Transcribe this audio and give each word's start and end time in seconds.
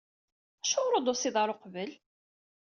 Acuɣer 0.63 0.93
ur 0.97 1.01
d-tusiḍ 1.03 1.35
ara 1.41 1.53
uqbel? 1.53 1.91